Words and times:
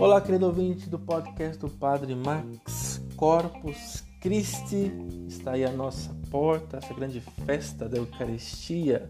Olá, 0.00 0.20
querido 0.20 0.46
ouvinte 0.46 0.88
do 0.88 0.96
podcast 0.96 1.58
do 1.58 1.68
Padre 1.68 2.14
Max 2.14 3.02
Corpus 3.16 4.04
Christi. 4.20 4.92
Está 5.26 5.54
aí 5.54 5.64
a 5.64 5.72
nossa 5.72 6.14
porta, 6.30 6.76
essa 6.76 6.94
grande 6.94 7.20
festa 7.20 7.88
da 7.88 7.96
Eucaristia, 7.96 9.08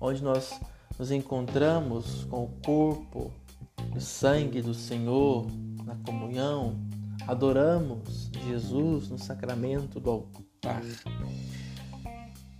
onde 0.00 0.22
nós 0.24 0.58
nos 0.98 1.10
encontramos 1.10 2.24
com 2.24 2.44
o 2.44 2.48
corpo 2.64 3.30
e 3.94 3.98
o 3.98 4.00
sangue 4.00 4.62
do 4.62 4.72
Senhor 4.72 5.46
na 5.84 5.94
comunhão, 5.96 6.80
adoramos 7.26 8.30
Jesus 8.46 9.10
no 9.10 9.18
sacramento 9.18 10.00
do 10.00 10.08
altar. 10.10 10.82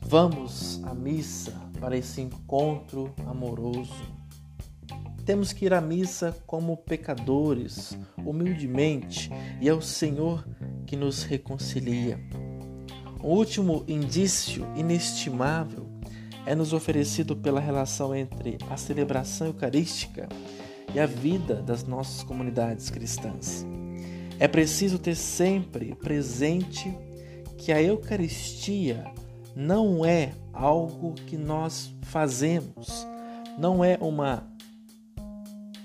Vamos 0.03 0.85
à 0.85 0.93
missa 0.93 1.55
para 1.81 1.97
esse 1.97 2.21
encontro 2.21 3.15
amoroso. 3.27 4.18
Temos 5.29 5.53
que 5.53 5.67
ir 5.67 5.75
à 5.75 5.81
missa 5.83 6.35
como 6.47 6.75
pecadores, 6.75 7.95
humildemente, 8.25 9.31
e 9.61 9.69
é 9.69 9.75
o 9.75 9.83
Senhor 9.83 10.49
que 10.87 10.97
nos 10.97 11.23
reconcilia. 11.23 12.19
O 13.23 13.35
último 13.35 13.85
indício 13.87 14.67
inestimável 14.75 15.87
é 16.47 16.55
nos 16.55 16.73
oferecido 16.73 17.37
pela 17.37 17.61
relação 17.61 18.15
entre 18.15 18.57
a 18.71 18.79
celebração 18.79 19.49
eucarística 19.49 20.27
e 20.95 20.99
a 20.99 21.05
vida 21.05 21.57
das 21.57 21.85
nossas 21.85 22.23
comunidades 22.23 22.89
cristãs. 22.89 23.67
É 24.41 24.49
preciso 24.49 24.99
ter 24.99 25.15
sempre 25.15 25.95
presente 25.97 26.91
que 27.59 27.71
a 27.71 27.83
Eucaristia 27.83 29.05
não 29.55 30.07
é 30.07 30.33
algo 30.55 31.13
que 31.13 31.37
nós 31.37 31.95
fazemos, 32.01 33.07
não 33.59 33.85
é 33.85 33.99
uma 34.01 34.57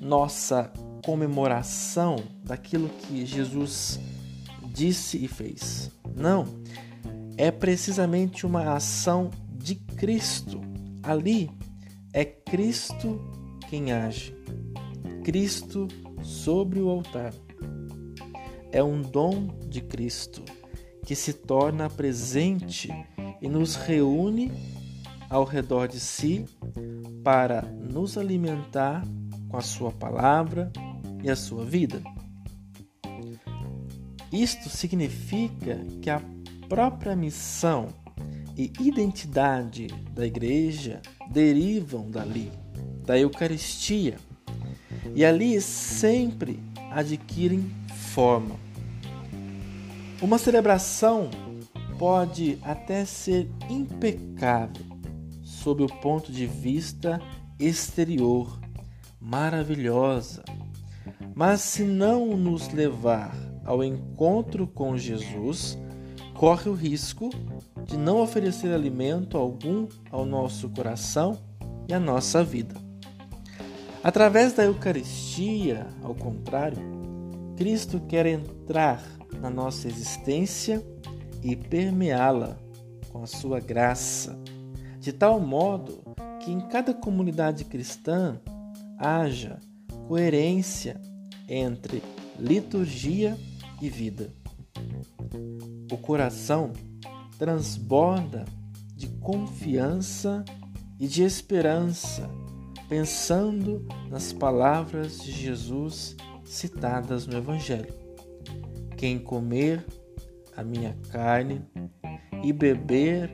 nossa 0.04 0.72
comemoração 1.04 2.18
daquilo 2.44 2.90
que 2.90 3.26
Jesus 3.26 4.00
disse 4.74 5.24
e 5.24 5.28
fez. 5.28 5.92
Não, 6.16 6.46
é 7.38 7.52
precisamente 7.52 8.46
uma 8.46 8.76
ação 8.76 9.32
de 9.52 9.76
Cristo. 9.76 10.62
Ali 11.02 11.50
é 12.14 12.24
Cristo 12.24 13.20
quem 13.70 13.92
age. 13.92 14.36
Cristo 15.24 15.88
sobre 16.22 16.80
o 16.80 16.90
altar. 16.90 17.34
É 18.72 18.84
um 18.84 19.02
dom 19.02 19.48
de 19.68 19.82
Cristo 19.82 20.44
que 21.06 21.16
se 21.16 21.34
torna 21.34 21.90
presente 21.90 22.90
e 23.42 23.48
nos 23.48 23.76
reúne 23.76 24.52
ao 25.34 25.44
redor 25.44 25.88
de 25.88 26.00
si 26.00 26.46
para 27.24 27.64
nos 27.64 28.20
alimentar 28.20 29.04
com 29.50 29.58
a 29.58 29.62
Sua 29.62 29.92
palavra 29.92 30.72
e 31.24 31.30
a 31.30 31.36
sua 31.36 31.66
vida. 31.66 32.02
Isto 34.32 34.70
significa 34.70 35.80
que 36.02 36.10
a 36.10 36.22
própria 36.70 37.16
missão 37.16 37.88
e 38.56 38.72
identidade 38.80 39.88
da 40.12 40.26
igreja 40.28 41.02
derivam 41.32 42.12
dali, 42.12 42.52
da 43.04 43.18
Eucaristia, 43.18 44.18
e 45.16 45.26
ali 45.26 45.60
sempre 45.62 46.60
adquirem 46.92 47.72
forma. 48.14 48.56
Uma 50.22 50.38
celebração 50.38 51.32
pode 51.98 52.60
até 52.64 53.04
ser 53.06 53.50
impecável 53.70 54.93
sob 55.64 55.84
o 55.84 55.88
ponto 55.88 56.32
de 56.32 56.46
vista 56.46 57.22
exterior, 57.60 58.60
maravilhosa, 59.20 60.44
mas 61.34 61.62
se 61.62 61.84
não 61.84 62.36
nos 62.36 62.72
levar 62.74 63.34
ao 63.64 63.84
encontro 63.84 64.68
com 64.68 64.98
Jesus, 64.98 65.78
corre 66.34 66.70
o 66.70 66.74
risco 66.74 67.30
de 67.86 67.98
não 67.98 68.22
oferecer 68.22 68.74
alimento 68.74 69.38
algum 69.38 69.88
ao 70.12 70.26
nosso 70.26 70.70
coração 70.70 71.40
e 71.88 71.94
à 71.94 72.00
nossa 72.00 72.44
vida. 72.44 72.76
Através 74.04 74.52
da 74.52 74.66
Eucaristia, 74.66 75.88
ao 76.02 76.14
contrário, 76.14 76.78
Cristo 77.56 78.02
quer 78.02 78.26
entrar 78.26 79.02
na 79.40 79.50
nossa 79.50 79.88
existência 79.88 80.86
e 81.42 81.56
permeá-la 81.56 82.58
com 83.10 83.24
a 83.24 83.28
sua 83.28 83.60
graça, 83.62 84.38
de 85.04 85.12
tal 85.12 85.38
modo 85.38 86.02
que 86.40 86.50
em 86.50 86.62
cada 86.62 86.94
comunidade 86.94 87.66
cristã 87.66 88.40
haja 88.98 89.60
coerência 90.08 91.00
entre 91.46 92.02
liturgia 92.40 93.38
e 93.82 93.90
vida. 93.90 94.34
O 95.92 95.98
coração 95.98 96.72
transborda 97.38 98.46
de 98.96 99.08
confiança 99.20 100.46
e 100.98 101.06
de 101.06 101.22
esperança, 101.22 102.30
pensando 102.88 103.86
nas 104.10 104.32
palavras 104.32 105.22
de 105.22 105.34
Jesus 105.34 106.16
citadas 106.46 107.28
no 107.28 107.36
Evangelho. 107.36 107.94
Quem 108.96 109.20
comer 109.20 109.86
a 110.56 110.64
minha 110.64 110.96
carne 111.12 111.62
e 112.42 112.54
beber 112.54 113.30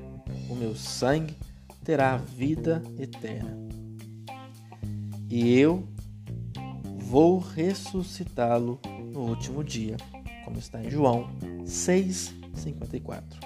o 0.49 0.55
meu 0.55 0.75
sangue 0.75 1.37
terá 1.83 2.17
vida 2.17 2.81
eterna. 2.97 3.57
E 5.29 5.57
eu 5.57 5.87
vou 6.97 7.39
ressuscitá-lo 7.39 8.79
no 9.11 9.21
último 9.21 9.63
dia, 9.63 9.97
como 10.45 10.57
está 10.57 10.83
em 10.83 10.89
João 10.89 11.29
6:54. 11.65 13.39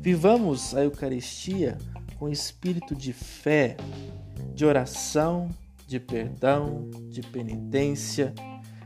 Vivamos 0.00 0.74
a 0.74 0.82
Eucaristia 0.84 1.76
com 2.18 2.28
espírito 2.28 2.94
de 2.94 3.12
fé, 3.12 3.76
de 4.54 4.64
oração, 4.64 5.48
de 5.86 5.98
perdão, 5.98 6.88
de 7.10 7.22
penitência, 7.22 8.34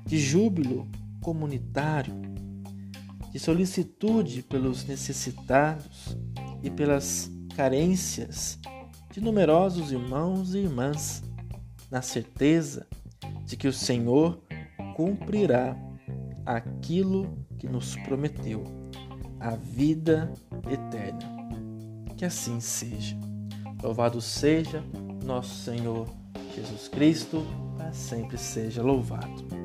de 0.07 0.19
júbilo 0.19 0.89
comunitário 1.21 2.35
de 3.35 3.41
solicitude 3.41 4.43
pelos 4.43 4.85
necessitados 4.85 6.17
e 6.63 6.71
pelas 6.71 7.29
carências 7.55 8.59
de 9.11 9.21
numerosos 9.21 9.93
irmãos 9.93 10.55
e 10.55 10.59
irmãs, 10.59 11.23
na 11.91 12.03
certeza 12.03 12.87
de 13.47 13.57
que 13.57 13.69
o 13.69 13.73
Senhor 13.73 14.43
cumprirá 14.97 15.77
aquilo 16.45 17.39
que 17.59 17.69
nos 17.69 17.97
prometeu, 17.97 18.65
a 19.39 19.51
vida 19.51 20.33
eterna. 20.71 21.35
Que 22.17 22.25
assim 22.25 22.61
seja. 22.61 23.17
Louvado 23.83 24.21
seja 24.21 24.83
nosso 25.25 25.63
Senhor 25.63 26.09
Jesus 26.55 26.89
Cristo, 26.89 27.45
para 27.77 27.93
sempre 27.93 28.37
seja 28.37 28.83
louvado. 28.83 29.64